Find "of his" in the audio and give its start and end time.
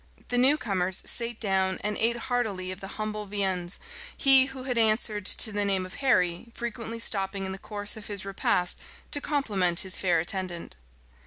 7.95-8.25